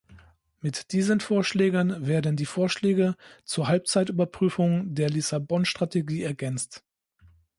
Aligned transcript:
Mit 0.61 0.93
diesen 0.93 1.19
Vorschlägen 1.19 2.07
werden 2.07 2.35
die 2.35 2.47
Vorschläge 2.47 3.15
zur 3.45 3.67
Halbzeitüberprüfung 3.67 4.95
der 4.95 5.11
Lissabon-Strategie 5.11 6.23
ergänzt. 6.23 6.83